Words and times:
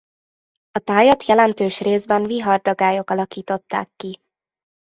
A 0.71 0.79
tájat 0.79 1.23
jelentős 1.25 1.79
részben 1.79 2.23
vihardagályok 2.23 3.09
alakították 3.09 3.89
ki. 3.95 4.19